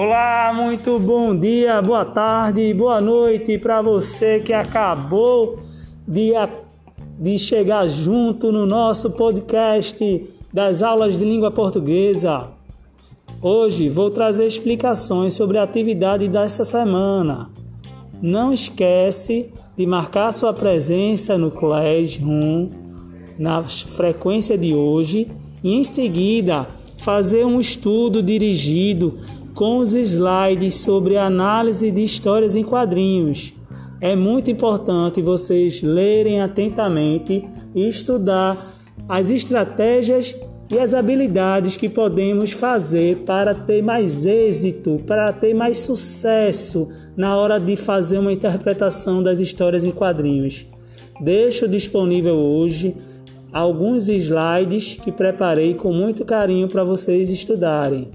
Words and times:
Olá, 0.00 0.52
muito 0.54 0.96
bom 1.00 1.36
dia, 1.36 1.82
boa 1.82 2.04
tarde, 2.04 2.72
boa 2.72 3.00
noite 3.00 3.58
para 3.58 3.82
você 3.82 4.38
que 4.38 4.52
acabou 4.52 5.58
de, 6.06 6.30
de 7.18 7.36
chegar 7.36 7.84
junto 7.88 8.52
no 8.52 8.64
nosso 8.64 9.10
podcast 9.10 10.24
das 10.52 10.82
aulas 10.82 11.18
de 11.18 11.24
língua 11.24 11.50
portuguesa. 11.50 12.48
Hoje 13.42 13.88
vou 13.88 14.08
trazer 14.08 14.46
explicações 14.46 15.34
sobre 15.34 15.58
a 15.58 15.64
atividade 15.64 16.28
dessa 16.28 16.64
semana. 16.64 17.50
Não 18.22 18.52
esquece 18.52 19.52
de 19.76 19.84
marcar 19.84 20.30
sua 20.30 20.54
presença 20.54 21.36
no 21.36 21.50
Classroom 21.50 22.68
na 23.36 23.64
frequência 23.64 24.56
de 24.56 24.72
hoje 24.72 25.26
e 25.60 25.74
em 25.74 25.82
seguida 25.82 26.68
fazer 26.98 27.44
um 27.44 27.58
estudo 27.58 28.22
dirigido 28.22 29.18
com 29.58 29.78
os 29.78 29.92
slides 29.92 30.74
sobre 30.74 31.16
análise 31.16 31.90
de 31.90 32.00
histórias 32.00 32.54
em 32.54 32.62
quadrinhos. 32.62 33.52
É 34.00 34.14
muito 34.14 34.52
importante 34.52 35.20
vocês 35.20 35.82
lerem 35.82 36.40
atentamente 36.40 37.44
e 37.74 37.88
estudar 37.88 38.56
as 39.08 39.30
estratégias 39.30 40.32
e 40.70 40.78
as 40.78 40.94
habilidades 40.94 41.76
que 41.76 41.88
podemos 41.88 42.52
fazer 42.52 43.24
para 43.26 43.52
ter 43.52 43.82
mais 43.82 44.24
êxito, 44.24 45.02
para 45.04 45.32
ter 45.32 45.54
mais 45.54 45.78
sucesso 45.78 46.88
na 47.16 47.36
hora 47.36 47.58
de 47.58 47.74
fazer 47.74 48.20
uma 48.20 48.32
interpretação 48.32 49.24
das 49.24 49.40
histórias 49.40 49.84
em 49.84 49.90
quadrinhos. 49.90 50.68
Deixo 51.20 51.66
disponível 51.66 52.36
hoje 52.36 52.94
alguns 53.52 54.08
slides 54.08 55.00
que 55.02 55.10
preparei 55.10 55.74
com 55.74 55.92
muito 55.92 56.24
carinho 56.24 56.68
para 56.68 56.84
vocês 56.84 57.28
estudarem. 57.28 58.12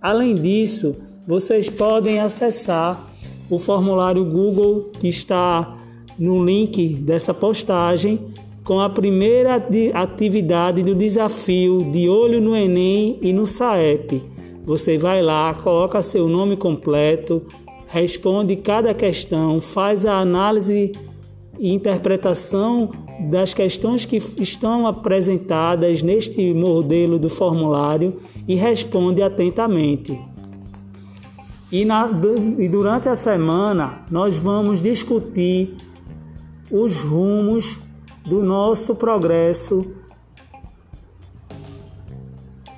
Além 0.00 0.34
disso, 0.34 0.96
vocês 1.26 1.68
podem 1.68 2.20
acessar 2.20 3.10
o 3.50 3.58
formulário 3.58 4.24
Google 4.24 4.90
que 4.98 5.08
está 5.08 5.76
no 6.18 6.44
link 6.44 6.94
dessa 6.94 7.32
postagem 7.34 8.34
com 8.64 8.80
a 8.80 8.90
primeira 8.90 9.62
atividade 9.94 10.82
do 10.82 10.94
desafio 10.94 11.88
de 11.92 12.08
olho 12.08 12.40
no 12.40 12.56
Enem 12.56 13.18
e 13.22 13.32
no 13.32 13.46
SAEP. 13.46 14.22
Você 14.64 14.98
vai 14.98 15.22
lá, 15.22 15.54
coloca 15.54 16.02
seu 16.02 16.28
nome 16.28 16.56
completo, 16.56 17.42
responde 17.86 18.56
cada 18.56 18.92
questão, 18.92 19.60
faz 19.60 20.04
a 20.04 20.18
análise 20.18 20.90
e 21.58 21.72
interpretação 21.72 22.90
das 23.30 23.54
questões 23.54 24.04
que 24.04 24.16
estão 24.38 24.86
apresentadas 24.86 26.02
neste 26.02 26.52
modelo 26.52 27.18
do 27.18 27.28
formulário 27.28 28.16
e 28.46 28.54
responde 28.54 29.22
atentamente. 29.22 30.18
E, 31.70 31.84
na, 31.84 32.08
e 32.58 32.68
durante 32.68 33.08
a 33.08 33.16
semana 33.16 34.06
nós 34.10 34.38
vamos 34.38 34.80
discutir 34.80 35.74
os 36.70 37.02
rumos 37.02 37.78
do 38.24 38.42
nosso 38.42 38.94
progresso 38.94 39.86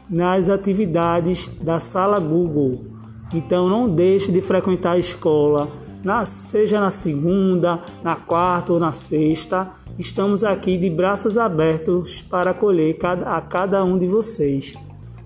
nas 0.09 0.49
atividades 0.49 1.51
da 1.61 1.79
sala 1.79 2.19
Google. 2.19 2.85
Então 3.33 3.69
não 3.69 3.89
deixe 3.89 4.33
de 4.33 4.41
frequentar 4.41 4.93
a 4.93 4.99
escola 4.99 5.71
na, 6.03 6.25
seja 6.25 6.81
na 6.81 6.91
segunda, 6.91 7.81
na 8.03 8.17
quarta 8.17 8.73
ou 8.73 8.81
na 8.81 8.93
sexta, 8.93 9.71
estamos 9.99 10.45
aqui 10.45 10.77
de 10.77 10.89
braços 10.91 11.37
abertos 11.37 12.23
para 12.23 12.51
acolher 12.51 12.97
cada, 12.99 13.37
a 13.37 13.41
cada 13.41 13.85
um 13.85 13.99
de 13.99 14.07
vocês. 14.07 14.75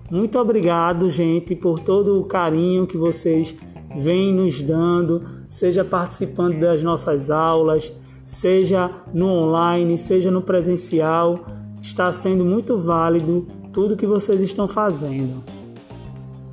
Muito 0.09 0.37
obrigado, 0.37 1.09
gente, 1.09 1.55
por 1.55 1.79
todo 1.79 2.19
o 2.19 2.25
carinho 2.25 2.85
que 2.85 2.97
vocês 2.97 3.55
vêm 3.95 4.33
nos 4.33 4.61
dando, 4.61 5.23
seja 5.47 5.83
participando 5.83 6.59
das 6.59 6.83
nossas 6.83 7.29
aulas, 7.29 7.93
seja 8.23 8.89
no 9.13 9.27
online, 9.27 9.97
seja 9.97 10.31
no 10.31 10.41
presencial. 10.41 11.45
Está 11.81 12.11
sendo 12.11 12.45
muito 12.45 12.77
válido 12.77 13.47
tudo 13.71 13.97
que 13.97 14.05
vocês 14.05 14.41
estão 14.41 14.67
fazendo. 14.67 15.43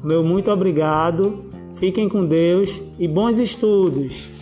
Meu 0.02 0.24
muito 0.24 0.50
obrigado 0.50 1.44
Fiquem 1.80 2.10
com 2.10 2.26
Deus 2.26 2.82
e 2.98 3.08
bons 3.08 3.38
estudos! 3.38 4.39